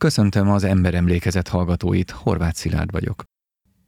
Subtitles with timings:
[0.00, 3.24] Köszöntöm az emberemlékezet hallgatóit, Horváth Szilárd vagyok.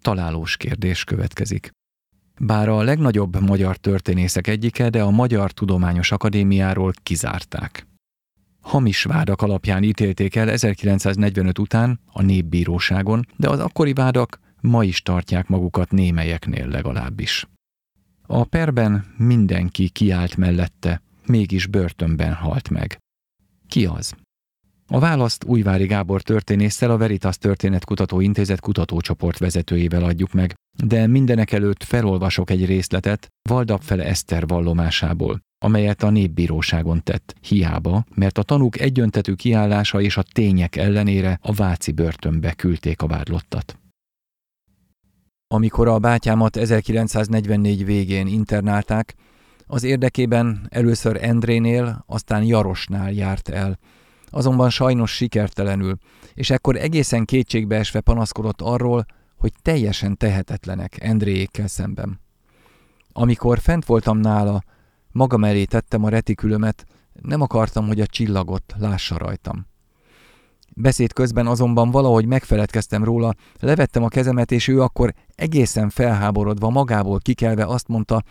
[0.02, 1.70] Találós kérdés következik.
[2.40, 7.86] Bár a legnagyobb magyar történészek egyike, de a Magyar Tudományos Akadémiáról kizárták.
[8.60, 15.02] Hamis vádak alapján ítélték el 1945 után a népbíróságon, de az akkori vádak ma is
[15.02, 17.48] tartják magukat némelyeknél legalábbis.
[18.26, 22.98] A perben mindenki kiállt mellette, mégis börtönben halt meg.
[23.68, 24.14] Ki az?
[24.94, 30.54] A választ Újvári Gábor történésszel a Veritas Történetkutató Intézet kutatócsoport vezetőjével adjuk meg,
[30.84, 38.38] de mindenek előtt felolvasok egy részletet Valdapfele Eszter vallomásából, amelyet a népbíróságon tett, hiába, mert
[38.38, 43.78] a tanúk egyöntetű kiállása és a tények ellenére a Váci börtönbe küldték a vádlottat.
[45.54, 49.14] Amikor a bátyámat 1944 végén internálták,
[49.66, 53.78] az érdekében először Endrénél, aztán Jarosnál járt el,
[54.32, 55.96] azonban sajnos sikertelenül,
[56.34, 62.20] és ekkor egészen kétségbeesve panaszkodott arról, hogy teljesen tehetetlenek Endréjékkel szemben.
[63.12, 64.62] Amikor fent voltam nála,
[65.10, 66.84] magam elé tettem a retikülömet,
[67.22, 69.66] nem akartam, hogy a csillagot lássa rajtam.
[70.74, 77.18] Beszéd közben azonban valahogy megfeledkeztem róla, levettem a kezemet, és ő akkor egészen felháborodva, magából
[77.18, 78.22] kikelve azt mondta,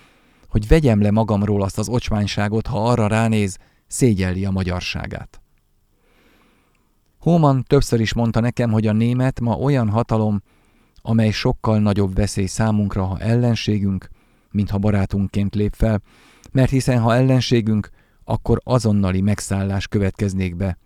[0.48, 5.41] hogy vegyem le magamról azt az ocsmányságot, ha arra ránéz, szégyelli a magyarságát.
[7.22, 10.42] Hóman többször is mondta nekem, hogy a német ma olyan hatalom,
[11.02, 14.10] amely sokkal nagyobb veszély számunkra, ha ellenségünk,
[14.52, 16.02] mint ha barátunkként lép fel,
[16.52, 17.90] mert hiszen ha ellenségünk,
[18.24, 20.78] akkor azonnali megszállás következnék be,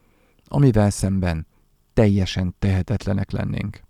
[0.48, 1.48] amivel szemben
[1.94, 3.85] teljesen tehetetlenek lennénk.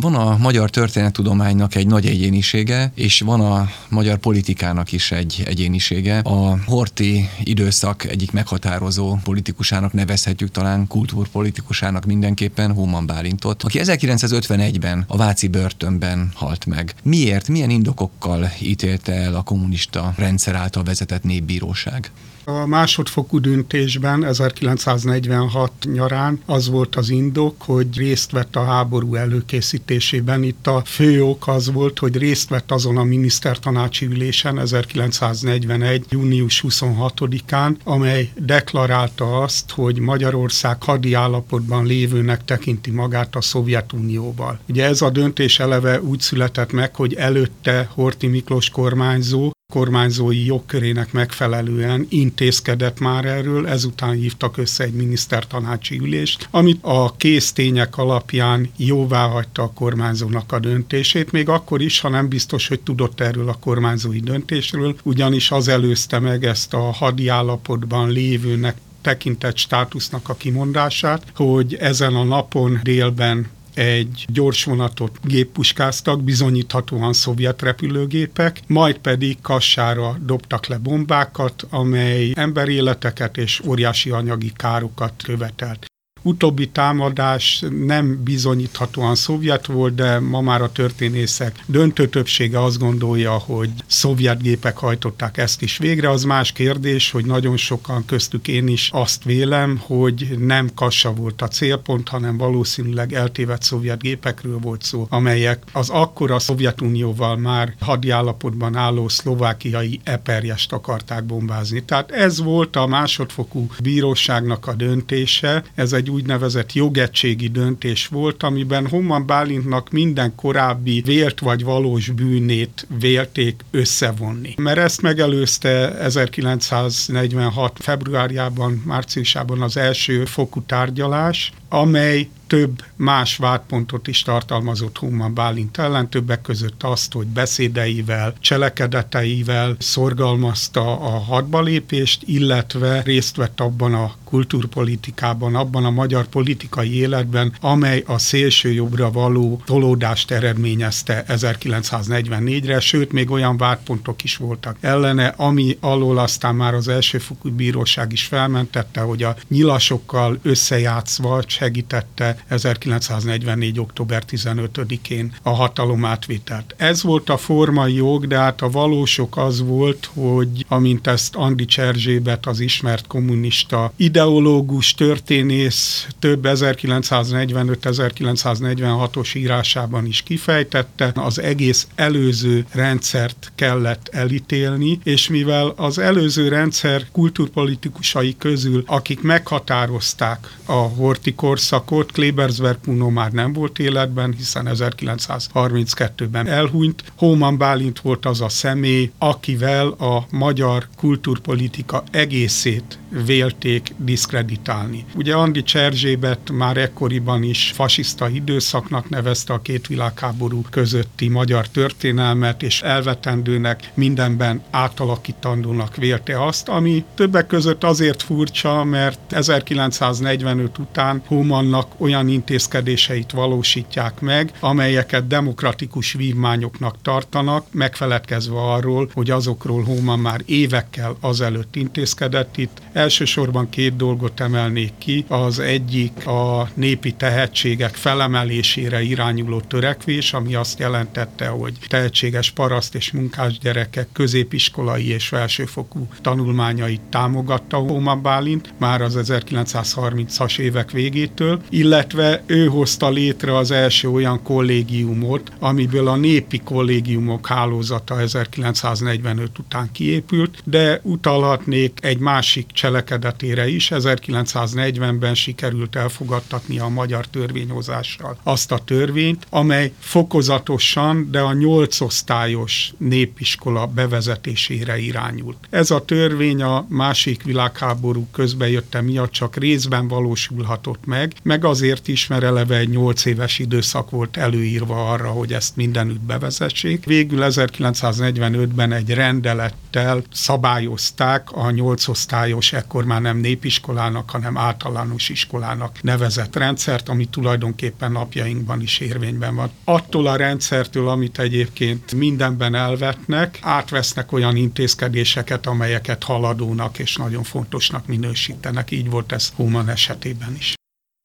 [0.00, 6.18] Van a magyar történettudománynak egy nagy egyénisége, és van a magyar politikának is egy egyénisége.
[6.18, 15.16] A Horti időszak egyik meghatározó politikusának nevezhetjük talán kultúrpolitikusának mindenképpen, Hóman Bálintot, aki 1951-ben a
[15.16, 16.94] Váci börtönben halt meg.
[17.02, 22.10] Miért, milyen indokokkal ítélte el a kommunista rendszer által vezetett népbíróság?
[22.48, 29.84] A másodfokú döntésben 1946 nyarán az volt az indok, hogy részt vett a háború előkészítésében.
[29.90, 36.04] Itt a fő ok az volt, hogy részt vett azon a minisztertanácsi ülésen 1941.
[36.08, 44.58] június 26-án, amely deklarálta azt, hogy Magyarország hadi állapotban lévőnek tekinti magát a Szovjetunióval.
[44.68, 51.12] Ugye ez a döntés eleve úgy született meg, hogy előtte Horti Miklós kormányzó kormányzói jogkörének
[51.12, 59.26] megfelelően intézkedett már erről, ezután hívtak össze egy minisztertanácsi ülést, amit a késztények alapján jóvá
[59.26, 63.58] hagyta a kormányzónak a döntését, még akkor is, ha nem biztos, hogy tudott erről a
[63.60, 71.22] kormányzói döntésről, ugyanis az előzte meg ezt a hadi állapotban lévőnek tekintett státusznak a kimondását,
[71.34, 80.16] hogy ezen a napon délben egy gyors vonatot géppuskáztak, bizonyíthatóan szovjet repülőgépek, majd pedig Kassára
[80.20, 85.86] dobtak le bombákat, amely emberéleteket és óriási anyagi károkat követelt
[86.26, 93.32] utóbbi támadás nem bizonyíthatóan szovjet volt, de ma már a történészek döntő többsége azt gondolja,
[93.32, 96.10] hogy szovjet gépek hajtották ezt is végre.
[96.10, 101.42] Az más kérdés, hogy nagyon sokan köztük én is azt vélem, hogy nem Kassa volt
[101.42, 108.10] a célpont, hanem valószínűleg eltévedt szovjet gépekről volt szó, amelyek az akkora Szovjetunióval már hadi
[108.10, 111.84] állapotban álló szlovákiai eperjest akarták bombázni.
[111.84, 118.88] Tehát ez volt a másodfokú bíróságnak a döntése, ez egy úgynevezett jogegységi döntés volt, amiben
[118.88, 124.54] Homan Bálintnak minden korábbi vélt vagy valós bűnét vélték összevonni.
[124.56, 127.76] Mert ezt megelőzte 1946.
[127.80, 136.10] februárjában, márciusában az első fokú tárgyalás, amely több más vádpontot is tartalmazott Human Bálint ellen,
[136.10, 145.54] többek között azt, hogy beszédeivel, cselekedeteivel szorgalmazta a hadbalépést, illetve részt vett abban a kultúrpolitikában,
[145.54, 153.30] abban a magyar politikai életben, amely a szélső jobbra való tolódást eredményezte 1944-re, sőt, még
[153.30, 159.22] olyan vádpontok is voltak ellene, ami alól aztán már az elsőfokú bíróság is felmentette, hogy
[159.22, 163.80] a nyilasokkal összejátszva segítette elérte 1944.
[163.80, 166.74] október 15-én a hatalomátvételt.
[166.76, 171.64] Ez volt a formai jog, de hát a valósok az volt, hogy amint ezt Andi
[171.64, 183.52] Cserzsébet, az ismert kommunista ideológus, történész több 1945-1946-os írásában is kifejtette, az egész előző rendszert
[183.54, 192.78] kellett elítélni, és mivel az előző rendszer kulturpolitikusai közül, akik meghatározták a horti korszakot, Klebersberg
[192.78, 197.04] Puno már nem volt életben, hiszen 1932-ben elhunyt.
[197.16, 205.04] Hóman Bálint volt az a személy, akivel a magyar kulturpolitika egészét vélték diszkreditálni.
[205.14, 212.62] Ugye Andi Cserzsébet már ekkoriban is fasiszta időszaknak nevezte a két világháború közötti magyar történelmet,
[212.62, 221.92] és elvetendőnek mindenben átalakítandónak vélte azt, ami többek között azért furcsa, mert 1945 után Humannak
[221.96, 231.16] olyan intézkedéseit valósítják meg, amelyeket demokratikus vívmányoknak tartanak, megfeledkezve arról, hogy azokról Human már évekkel
[231.20, 232.82] azelőtt intézkedett itt.
[233.06, 235.24] Elsősorban két dolgot emelnék ki.
[235.28, 243.12] Az egyik a népi tehetségek felemelésére irányuló törekvés, ami azt jelentette, hogy tehetséges paraszt és
[243.12, 252.42] munkás gyerekek középiskolai és felsőfokú tanulmányait támogatta Hóma Bálint már az 1930-as évek végétől, illetve
[252.46, 260.62] ő hozta létre az első olyan kollégiumot, amiből a népi kollégiumok hálózata 1945 után kiépült,
[260.64, 263.90] de utalhatnék egy másik cselekedetére is.
[263.94, 272.92] 1940-ben sikerült elfogadtatni a magyar törvényhozással azt a törvényt, amely fokozatosan, de a nyolc osztályos
[272.98, 275.56] népiskola bevezetésére irányult.
[275.70, 282.26] Ez a törvény a másik világháború közbejötte miatt csak részben valósulhatott meg, meg azért is,
[282.26, 287.04] mert eleve egy nyolc éves időszak volt előírva arra, hogy ezt mindenütt bevezessék.
[287.04, 296.02] Végül 1945-ben egy rendelettel szabályozták a nyolc osztályos, ekkor már nem népiskolának, hanem általános iskolának
[296.02, 299.70] nevezett rendszert, ami tulajdonképpen napjainkban is érvényben van.
[299.84, 308.06] Attól a rendszertől, amit egyébként mindenben elvetnek, átvesznek olyan intézkedéseket, amelyeket haladónak és nagyon fontosnak
[308.06, 308.90] minősítenek.
[308.90, 310.74] Így volt ez Human esetében is.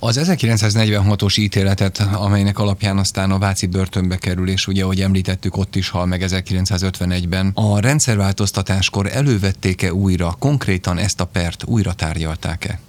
[0.04, 5.76] Az 1946-os ítéletet, amelynek alapján aztán a Váci börtönbe kerül, és ugye, ahogy említettük, ott
[5.76, 12.80] is hal meg 1951-ben, a rendszerváltoztatáskor elővették-e újra, konkrétan ezt a pert újra tárgyalták-e?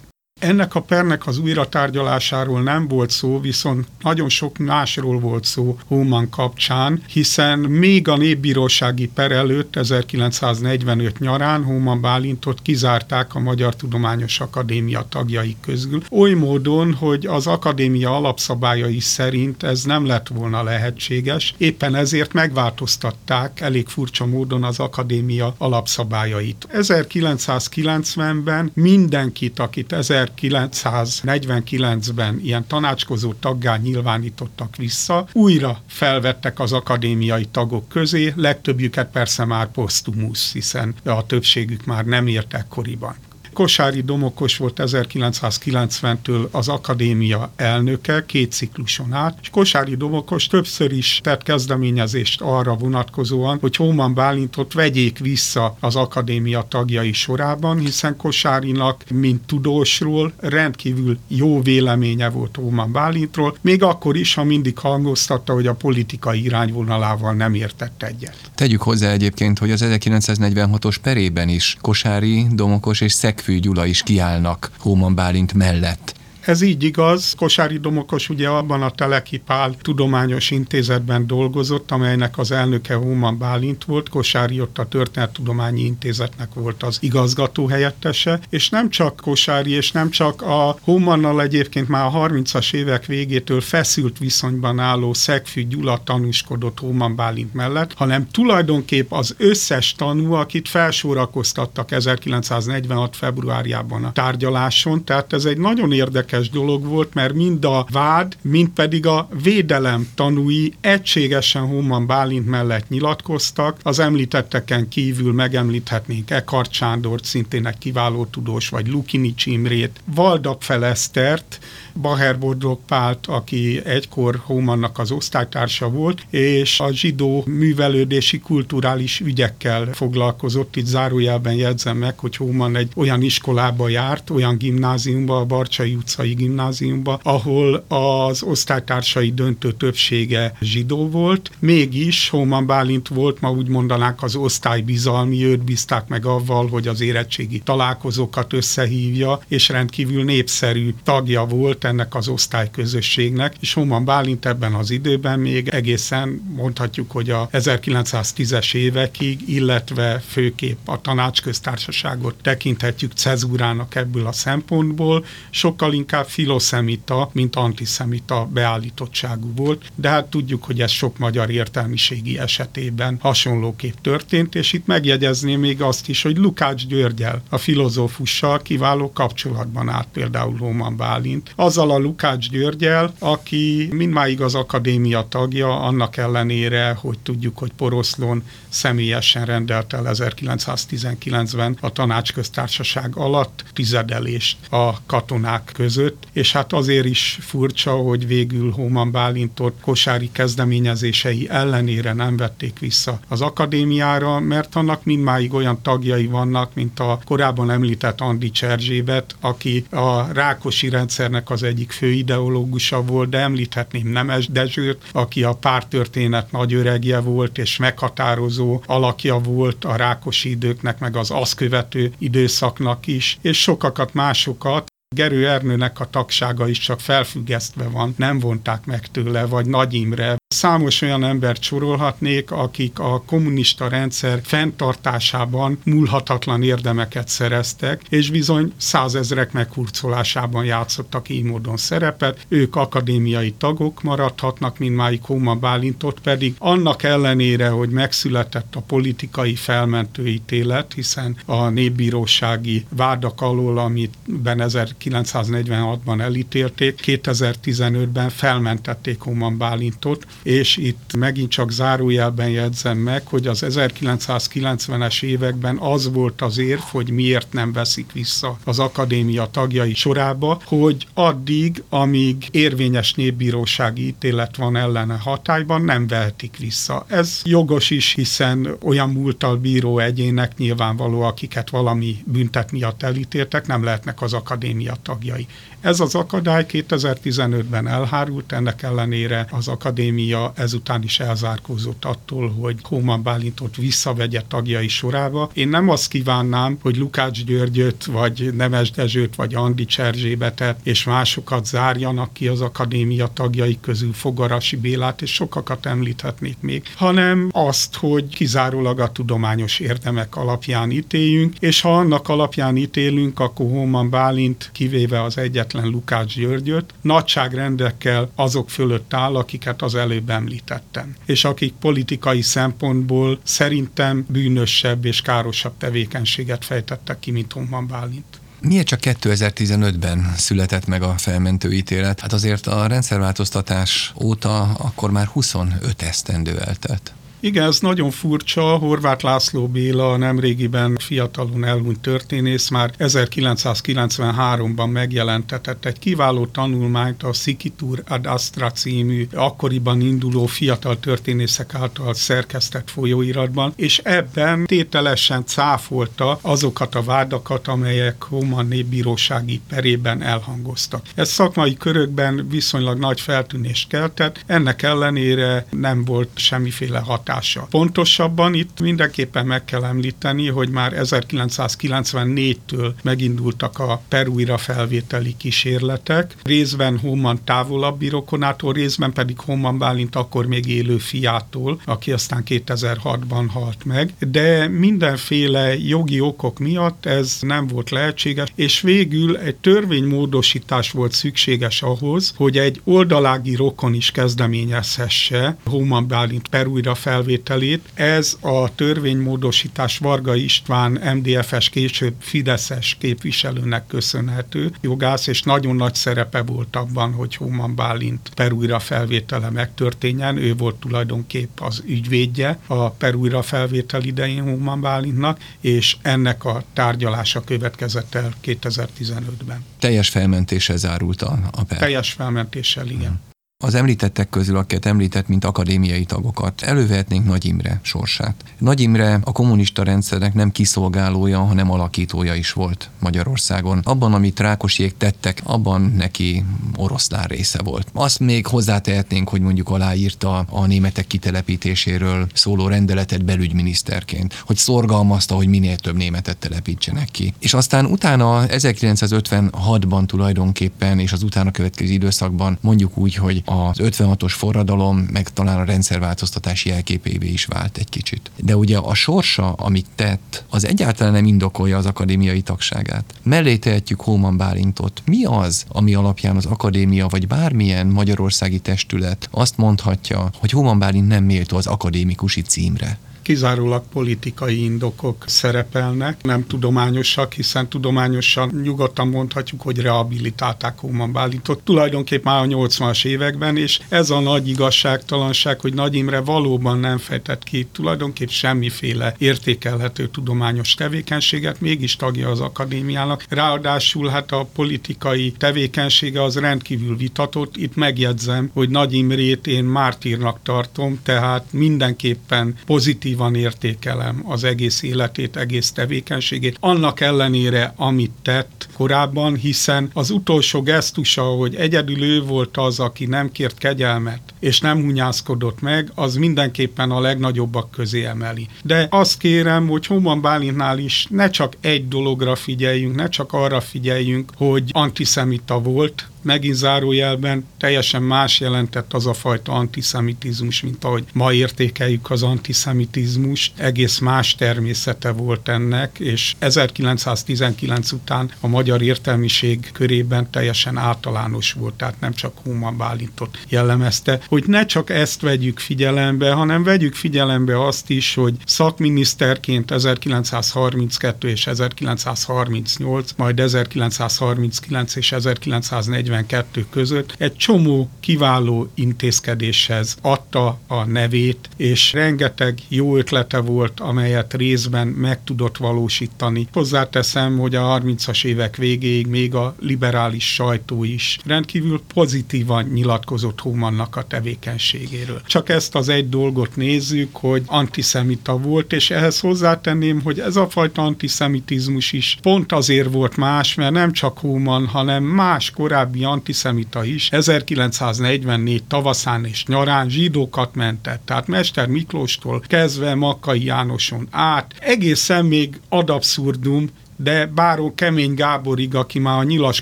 [0.43, 6.29] Ennek a pernek az újratárgyalásáról nem volt szó, viszont nagyon sok másról volt szó Hóman
[6.29, 14.39] kapcsán, hiszen még a népbírósági per előtt 1945 nyarán Hóman Bálintot kizárták a Magyar Tudományos
[14.39, 21.53] Akadémia tagjai közül, oly módon, hogy az akadémia alapszabályai szerint ez nem lett volna lehetséges,
[21.57, 26.67] éppen ezért megváltoztatták elég furcsa módon az akadémia alapszabályait.
[26.73, 37.87] 1990-ben mindenkit, akit 1000 1949-ben ilyen tanácskozó taggá nyilvánítottak vissza, újra felvettek az akadémiai tagok
[37.87, 43.15] közé, legtöbbjüket persze már posztumusz, hiszen a többségük már nem ért ekkoriban.
[43.53, 51.19] Kosári Domokos volt 1990-től az akadémia elnöke, két cikluson át, és Kosári Domokos többször is
[51.23, 59.03] tett kezdeményezést arra vonatkozóan, hogy Hóman Bálintot vegyék vissza az akadémia tagjai sorában, hiszen Kosárinak,
[59.09, 65.67] mint tudósról, rendkívül jó véleménye volt Hóman Bálintról, még akkor is, ha mindig hangoztatta, hogy
[65.67, 68.37] a politikai irányvonalával nem értett egyet.
[68.55, 74.03] Tegyük hozzá egyébként, hogy az 1946-os perében is Kosári, Domokos és Szek Legfő Gyula is
[74.03, 76.15] kiállnak Hóman Bálint mellett.
[76.45, 77.33] Ez így igaz.
[77.37, 79.41] Kosári Domokos ugye abban a Teleki
[79.81, 84.09] tudományos intézetben dolgozott, amelynek az elnöke Hóman Bálint volt.
[84.09, 90.09] Kosári ott a Történettudományi Intézetnek volt az igazgató helyettese, és nem csak Kosári, és nem
[90.09, 96.79] csak a Hómannal egyébként már a 30-as évek végétől feszült viszonyban álló Szegfű Gyula tanúskodott
[96.79, 103.15] Hóman Bálint mellett, hanem tulajdonképp az összes tanú, akit felsorakoztattak 1946.
[103.15, 108.37] februárjában a tárgyaláson, tehát ez egy nagyon érdekes érdekes dolog volt, mert mind a vád,
[108.41, 113.79] mind pedig a védelem tanúi egységesen Homan Bálint mellett nyilatkoztak.
[113.83, 121.59] Az említetteken kívül megemlíthetnénk Eckhart Sándort, szintén egy kiváló tudós, vagy Lukini Csimrét, Valdap Felesztert,
[122.01, 129.89] Baher Bordog Pált, aki egykor Hómannak az osztálytársa volt, és a zsidó művelődési kulturális ügyekkel
[129.91, 130.75] foglalkozott.
[130.75, 136.22] Itt zárójelben jegyzem meg, hogy Hóman egy olyan iskolába járt, olyan gimnáziumba, a Barcsai utca
[136.23, 143.67] Pápai Gimnáziumba, ahol az osztálytársai döntő többsége zsidó volt, mégis Hóman Bálint volt, ma úgy
[143.67, 150.23] mondanák az osztály bizalmi, őt bízták meg avval, hogy az érettségi találkozókat összehívja, és rendkívül
[150.23, 157.11] népszerű tagja volt ennek az osztályközösségnek, és Hóman Bálint ebben az időben még egészen mondhatjuk,
[157.11, 166.11] hogy a 1910-es évekig, illetve főképp a tanácsköztársaságot tekinthetjük cezúrának ebből a szempontból, sokkal inkább
[166.21, 173.95] filoszemita, mint antiszemita beállítottságú volt, de hát tudjuk, hogy ez sok magyar értelmiségi esetében hasonlóképp
[174.01, 180.07] történt, és itt megjegyezném még azt is, hogy Lukács Györgyel, a filozófussal kiváló kapcsolatban állt
[180.13, 181.53] például Hóman Bálint.
[181.55, 188.43] Azzal a Lukács Györgyel, aki mindmáig az akadémia tagja, annak ellenére, hogy tudjuk, hogy Poroszlón
[188.69, 196.02] személyesen rendelt el 1919-ben a tanácsköztársaság alatt tizedelést a katonák között,
[196.33, 203.19] és hát azért is furcsa, hogy végül Hóman Bálintot kosári kezdeményezései ellenére nem vették vissza
[203.27, 209.85] az akadémiára, mert annak mindmáig olyan tagjai vannak, mint a korábban említett Andi Cserzsébet, aki
[209.89, 216.51] a Rákosi rendszernek az egyik fő ideológusa volt, de említhetném Nemes Dezsőt, aki a pártörténet
[216.51, 223.07] nagy öregje volt, és meghatározó alakja volt a Rákosi időknek, meg az azt követő időszaknak
[223.07, 229.07] is, és sokakat másokat, Gerő Ernőnek a tagsága is csak felfüggesztve van, nem vonták meg
[229.07, 237.27] tőle, vagy Nagy Imre, Számos olyan embert sorolhatnék, akik a kommunista rendszer fenntartásában múlhatatlan érdemeket
[237.27, 242.45] szereztek, és bizony százezrek meghurcolásában játszottak így módon szerepet.
[242.47, 249.55] Ők akadémiai tagok maradhatnak, mint máig Hóma Bálintot pedig annak ellenére, hogy megszületett a politikai
[249.55, 260.77] felmentő ítélet, hiszen a népbírósági vádak alól, amit 1946-ban elítélték, 2015-ben felmentették Hóman Bálintot, és
[260.77, 267.09] itt megint csak zárójelben jegyzem meg, hogy az 1990-es években az volt az érv, hogy
[267.09, 274.75] miért nem veszik vissza az akadémia tagjai sorába, hogy addig, amíg érvényes népbírósági ítélet van
[274.75, 277.05] ellene hatályban, nem vehetik vissza.
[277.07, 283.83] Ez jogos is, hiszen olyan múltal bíró egyének nyilvánvaló, akiket valami büntet miatt elítéltek, nem
[283.83, 285.47] lehetnek az akadémia tagjai.
[285.81, 293.23] Ez az akadály 2015-ben elhárult, ennek ellenére az akadémia ezután is elzárkózott attól, hogy Hóman
[293.23, 295.49] Bálintot visszavegye tagjai sorába.
[295.53, 301.65] Én nem azt kívánnám, hogy Lukács Györgyöt, vagy Nemes Dezsőt, vagy Andi Cserzsébetet és másokat
[301.65, 308.27] zárjanak ki az akadémia tagjai közül, Fogarasi Bélát, és sokakat említhetnék még, hanem azt, hogy
[308.27, 315.21] kizárólag a tudományos érdemek alapján ítéljünk, és ha annak alapján ítélünk, akkor Hóman Bálint kivéve
[315.23, 321.15] az egyet független Lukács Györgyöt nagyságrendekkel azok fölött áll, akiket az előbb említettem.
[321.25, 328.41] És akik politikai szempontból szerintem bűnösebb és károsabb tevékenységet fejtettek ki, mint Honman Bálint.
[328.61, 332.19] Miért csak 2015-ben született meg a felmentő ítélet?
[332.19, 337.13] Hát azért a rendszerváltoztatás óta akkor már 25 esztendő eltelt.
[337.45, 338.61] Igen, ez nagyon furcsa.
[338.61, 348.03] Horváth László Béla nemrégiben fiatalon elhunyt történész már 1993-ban megjelentetett egy kiváló tanulmányt a Sikitur
[348.07, 356.95] ad Astra című akkoriban induló fiatal történészek által szerkesztett folyóiratban, és ebben tételesen cáfolta azokat
[356.95, 361.05] a vádakat, amelyek Homan népbírósági perében elhangoztak.
[361.15, 367.67] Ez szakmai körökben viszonylag nagy feltűnést keltett, ennek ellenére nem volt semmiféle hatás hatása.
[367.69, 376.97] Pontosabban itt mindenképpen meg kell említeni, hogy már 1994-től megindultak a Perújra felvételi kísérletek, részben
[376.97, 383.85] Homan távolabbi rokonától, részben pedig Homan Bálint akkor még élő fiától, aki aztán 2006-ban halt
[383.85, 391.11] meg, de mindenféle jogi okok miatt ez nem volt lehetséges, és végül egy törvénymódosítás volt
[391.11, 397.89] szükséges ahhoz, hogy egy oldalági rokon is kezdeményezhesse Homan Bálint Perújra fel felvételét.
[397.93, 406.41] Ez a törvénymódosítás Varga István MDFS később Fideszes képviselőnek köszönhető jogász, és nagyon nagy szerepe
[406.41, 410.37] volt abban, hogy Hóman Bálint perújra felvétele megtörténjen.
[410.37, 417.41] Ő volt tulajdonképp az ügyvédje a perújra felvétel idején Hóman Bálintnak, és ennek a tárgyalása
[417.41, 419.63] következett el 2015-ben.
[419.79, 421.77] Teljes felmentéssel zárult a, a per.
[421.77, 423.07] Teljes felmentéssel, igen.
[423.07, 423.32] Hmm.
[423.63, 428.35] Az említettek közül, akiket említett, mint akadémiai tagokat, elővehetnénk Nagy Imre sorsát.
[428.57, 433.79] Nagy Imre a kommunista rendszernek nem kiszolgálója, hanem alakítója is volt Magyarországon.
[433.83, 436.43] Abban, amit Rákosiék tettek, abban neki
[436.75, 437.87] oroszlán része volt.
[437.93, 445.47] Azt még hozzátehetnénk, hogy mondjuk aláírta a németek kitelepítéséről szóló rendeletet belügyminiszterként, hogy szorgalmazta, hogy
[445.47, 447.33] minél több németet telepítsenek ki.
[447.39, 454.33] És aztán utána 1956-ban tulajdonképpen, és az utána következő időszakban mondjuk úgy, hogy az 56-os
[454.37, 458.31] forradalom, meg talán a rendszerváltoztatás jelképévé is vált egy kicsit.
[458.35, 463.13] De ugye a sorsa, amit tett, az egyáltalán nem indokolja az akadémiai tagságát.
[463.23, 465.01] Mellé tehetjük Hóman Bálintot.
[465.05, 471.07] Mi az, ami alapján az akadémia, vagy bármilyen magyarországi testület azt mondhatja, hogy Hóman Bálint
[471.07, 472.97] nem méltó az akadémikusi címre?
[473.23, 482.23] Kizárólag politikai indokok szerepelnek, nem tudományosak, hiszen tudományosan nyugodtan mondhatjuk, hogy rehabilitálták Hóman Bálintot tulajdonképp
[482.23, 487.43] már a 80-as években, és ez a nagy igazságtalanság, hogy Nagy Imre valóban nem fejtett
[487.43, 493.25] ki tulajdonképp semmiféle értékelhető tudományos tevékenységet, mégis tagja az akadémiának.
[493.29, 497.57] Ráadásul hát a politikai tevékenysége az rendkívül vitatott.
[497.57, 504.83] Itt megjegyzem, hogy Nagy Imrét én mártírnak tartom, tehát mindenképpen pozitív pozitívan értékelem az egész
[504.83, 512.21] életét, egész tevékenységét, annak ellenére, amit tett korábban, hiszen az utolsó gesztusa, hogy egyedül ő
[512.21, 518.05] volt az, aki nem kért kegyelmet, és nem hunyászkodott meg, az mindenképpen a legnagyobbak közé
[518.05, 518.47] emeli.
[518.63, 523.61] De azt kérem, hogy Homan Bálintnál is ne csak egy dologra figyeljünk, ne csak arra
[523.61, 531.03] figyeljünk, hogy antiszemita volt, megint zárójelben teljesen más jelentett az a fajta antiszemitizmus, mint ahogy
[531.13, 533.51] ma értékeljük az antiszemitizmus.
[533.55, 541.73] Egész más természete volt ennek, és 1919 után a magyar értelmiség körében teljesen általános volt,
[541.73, 547.65] tehát nem csak Human Bálintot jellemezte, hogy ne csak ezt vegyük figyelembe, hanem vegyük figyelembe
[547.65, 557.89] azt is, hogy szakminiszterként 1932 és 1938, majd 1939 és 1940 42 között egy csomó
[557.99, 566.47] kiváló intézkedéshez adta a nevét, és rengeteg jó ötlete volt, amelyet részben meg tudott valósítani.
[566.51, 573.95] Hozzáteszem, hogy a 30-as évek végéig még a liberális sajtó is rendkívül pozitívan nyilatkozott Humannak
[573.95, 575.21] a tevékenységéről.
[575.25, 580.49] Csak ezt az egy dolgot nézzük, hogy antiszemita volt, és ehhez hozzátenném, hogy ez a
[580.49, 586.83] fajta antiszemitizmus is pont azért volt más, mert nem csak Human, hanem más korábbi antiszemita
[586.83, 591.05] is 1944 tavaszán és nyarán zsidókat mentett.
[591.05, 598.75] Tehát Mester Miklóstól kezdve Makai Jánoson át, egészen még ad abszurdum, de Báró Kemény Gáborig,
[598.75, 599.61] aki már a nyilas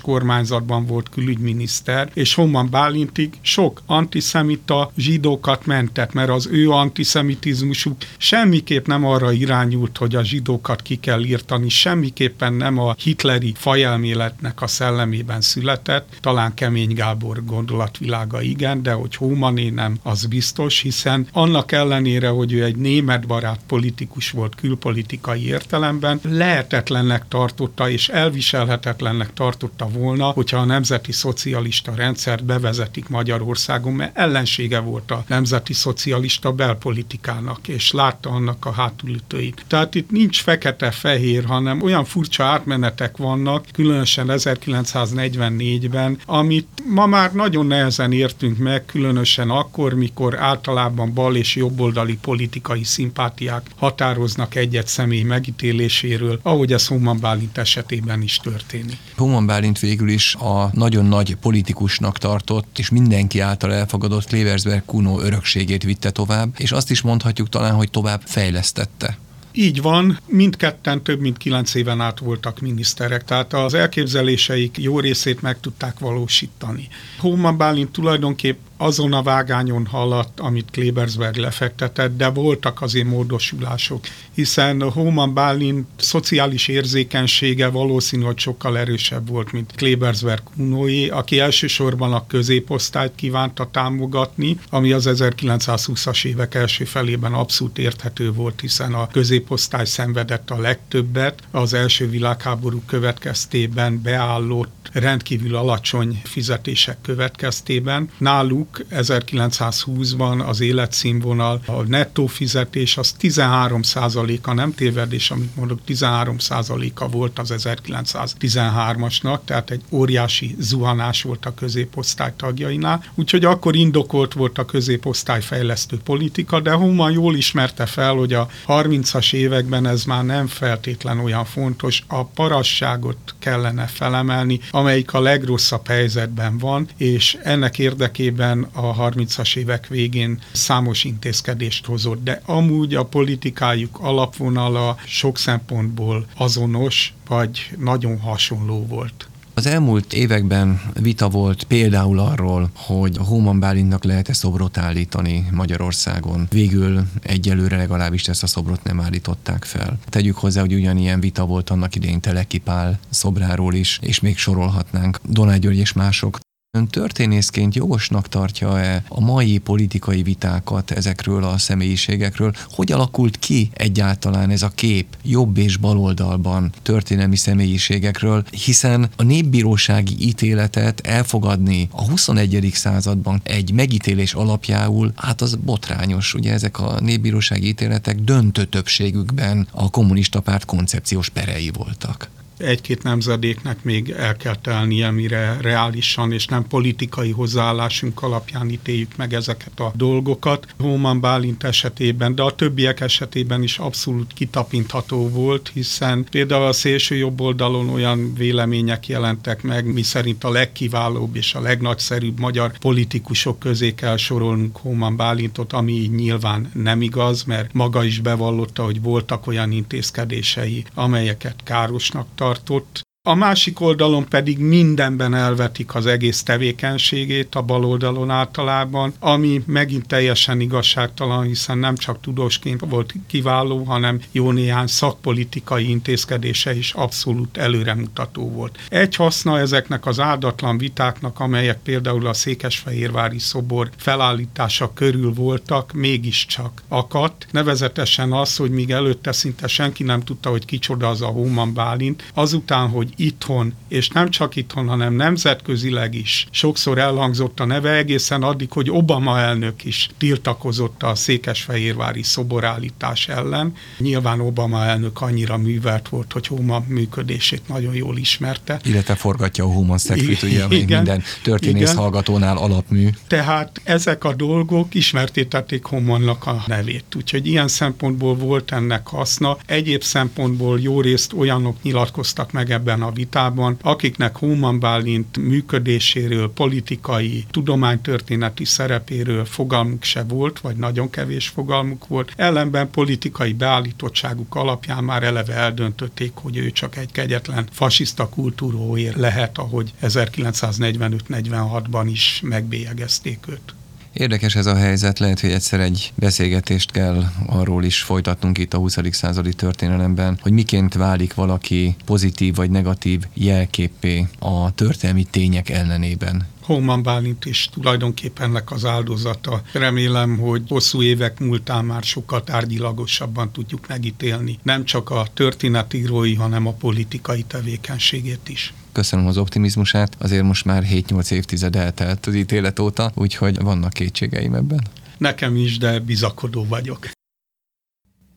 [0.00, 8.86] kormányzatban volt külügyminiszter, és Homan Bálintig sok antiszemita zsidókat mentett, mert az ő antiszemitizmusuk semmiképp
[8.86, 14.66] nem arra irányult, hogy a zsidókat ki kell írtani, semmiképpen nem a hitleri fajelméletnek a
[14.66, 21.72] szellemében született, talán Kemény Gábor gondolatvilága igen, de hogy Hómané nem, az biztos, hiszen annak
[21.72, 29.88] ellenére, hogy ő egy német barát politikus volt külpolitikai értelemben, lehetetlennek tartotta és elviselhetetlennek tartotta
[29.88, 37.68] volna, hogyha a nemzeti szocialista rendszert bevezetik Magyarországon, mert ellensége volt a nemzeti szocialista belpolitikának,
[37.68, 39.64] és látta annak a hátulütőit.
[39.66, 47.66] Tehát itt nincs fekete-fehér, hanem olyan furcsa átmenetek vannak, különösen 1944-ben, amit ma már nagyon
[47.66, 55.22] nehezen értünk meg, különösen akkor, mikor általában bal és jobboldali politikai szimpátiák határoznak egyet személy
[55.22, 58.98] megítéléséről, ahogy ez Human Bálint esetében is történik.
[59.16, 65.20] Human Bálint végül is a nagyon nagy politikusnak tartott, és mindenki által elfogadott Kleversberg Kuno
[65.20, 69.18] örökségét vitte tovább, és azt is mondhatjuk talán, hogy tovább fejlesztette.
[69.52, 75.42] Így van, mindketten több mint kilenc éven át voltak miniszterek, tehát az elképzeléseik jó részét
[75.42, 76.88] meg tudták valósítani.
[77.18, 84.90] Hóman Bálint tulajdonképp azon a vágányon haladt, amit Klebersberg lefektetett, de voltak azért módosulások, hiszen
[84.90, 92.26] Hóman Bálint szociális érzékenysége valószínű, hogy sokkal erősebb volt, mint Klebersberg Kunói, aki elsősorban a
[92.26, 99.42] középosztályt kívánta támogatni, ami az 1920-as évek első felében abszolút érthető volt, hiszen a közép
[99.42, 108.10] középosztály szenvedett a legtöbbet az első világháború következtében beállott rendkívül alacsony fizetések következtében.
[108.18, 117.38] Náluk 1920-ban az életszínvonal, a nettó fizetés az 13%-a, nem tévedés, amit mondok, 13%-a volt
[117.38, 123.04] az 1913-asnak, tehát egy óriási zuhanás volt a középosztály tagjainál.
[123.14, 128.48] Úgyhogy akkor indokolt volt a középosztály fejlesztő politika, de Human jól ismerte fel, hogy a
[128.66, 135.86] 30-as években ez már nem feltétlen olyan fontos, a parasságot kellene felemelni, amelyik a legrosszabb
[135.86, 143.04] helyzetben van, és ennek érdekében a 30-as évek végén számos intézkedést hozott, de amúgy a
[143.04, 149.26] politikájuk alapvonala sok szempontból azonos, vagy nagyon hasonló volt.
[149.54, 156.46] Az elmúlt években vita volt például arról, hogy Hóman Bálintnak lehet-e szobrot állítani Magyarországon.
[156.50, 159.98] Végül egyelőre legalábbis ezt a szobrot nem állították fel.
[160.08, 165.58] Tegyük hozzá, hogy ugyanilyen vita volt annak idején Telekipál szobráról is, és még sorolhatnánk Donát
[165.58, 166.38] György és mások.
[166.78, 172.52] Ön történészként jogosnak tartja-e a mai politikai vitákat ezekről a személyiségekről?
[172.70, 178.44] Hogy alakult ki egyáltalán ez a kép jobb és baloldalban történelmi személyiségekről?
[178.50, 182.70] Hiszen a népbírósági ítéletet elfogadni a 21.
[182.74, 186.34] században egy megítélés alapjául, hát az botrányos.
[186.34, 192.30] Ugye ezek a népbírósági ítéletek döntő többségükben a kommunista párt koncepciós perei voltak
[192.62, 199.34] egy-két nemzedéknek még el kell telnie, mire reálisan és nem politikai hozzáállásunk alapján ítéljük meg
[199.34, 200.66] ezeket a dolgokat.
[200.78, 207.14] Hóman Bálint esetében, de a többiek esetében is abszolút kitapintható volt, hiszen például a szélső
[207.14, 213.58] jobb oldalon olyan vélemények jelentek meg, mi szerint a legkiválóbb és a legnagyszerűbb magyar politikusok
[213.58, 219.46] közé kell sorolnunk Hóman Bálintot, ami nyilván nem igaz, mert maga is bevallotta, hogy voltak
[219.46, 227.54] olyan intézkedései, amelyeket károsnak tart, tartott a másik oldalon pedig mindenben elvetik az egész tevékenységét,
[227.54, 234.20] a bal oldalon általában, ami megint teljesen igazságtalan, hiszen nem csak tudósként volt kiváló, hanem
[234.32, 238.78] jó néhány szakpolitikai intézkedése is abszolút előremutató volt.
[238.88, 246.82] Egy haszna ezeknek az áldatlan vitáknak, amelyek például a Székesfehérvári szobor felállítása körül voltak, mégiscsak
[246.88, 247.46] akadt.
[247.50, 252.30] Nevezetesen az, hogy míg előtte szinte senki nem tudta, hogy kicsoda az a Hóman Bálint,
[252.34, 258.42] azután, hogy itthon, és nem csak itthon, hanem nemzetközileg is sokszor elhangzott a neve egészen
[258.42, 263.74] addig, hogy Obama elnök is tiltakozott a székesfehérvári szoborállítás ellen.
[263.98, 268.80] Nyilván Obama elnök annyira művelt volt, hogy Homa működését nagyon jól ismerte.
[268.84, 271.96] Illetve forgatja a Human Szekvit, ugye, ami minden történész igen.
[271.96, 273.08] hallgatónál alapmű.
[273.26, 277.04] Tehát ezek a dolgok ismertétették Homannak a nevét.
[277.16, 279.56] Úgyhogy ilyen szempontból volt ennek haszna.
[279.66, 287.44] Egyéb szempontból jó részt olyanok nyilatkoztak meg ebben a vitában, akiknek Hóman Bálint működéséről, politikai,
[287.50, 292.32] tudománytörténeti szerepéről fogalmuk se volt, vagy nagyon kevés fogalmuk volt.
[292.36, 299.58] Ellenben politikai beállítottságuk alapján már eleve eldöntötték, hogy ő csak egy kegyetlen fasiszta kultúróért lehet,
[299.58, 303.74] ahogy 1945-46-ban is megbélyegezték őt.
[304.12, 308.78] Érdekes ez a helyzet, lehet, hogy egyszer egy beszélgetést kell arról is folytatnunk itt a
[308.78, 308.98] 20.
[309.10, 316.46] századi történelemben, hogy miként válik valaki pozitív vagy negatív jelképé a történelmi tények ellenében.
[316.62, 319.62] Hóman Bálint is tulajdonképpen ennek az áldozata.
[319.72, 326.66] Remélem, hogy hosszú évek múltán már sokkal tárgyilagosabban tudjuk megítélni nem csak a történetírói, hanem
[326.66, 332.78] a politikai tevékenységét is köszönöm az optimizmusát, azért most már 7-8 évtized eltelt az ítélet
[332.78, 334.86] óta, úgyhogy vannak kétségeim ebben.
[335.18, 337.10] Nekem is, de bizakodó vagyok.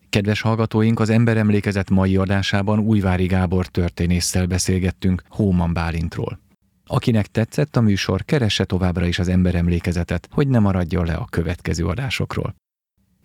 [0.10, 6.40] Kedves hallgatóink, az Emberemlékezet mai adásában Újvári Gábor történésszel beszélgettünk Hóman Bálintról.
[6.88, 11.86] Akinek tetszett a műsor, keresse továbbra is az emberemlékezetet, hogy ne maradjon le a következő
[11.86, 12.56] adásokról.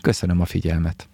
[0.01, 1.09] Köszönöm a figyelmet!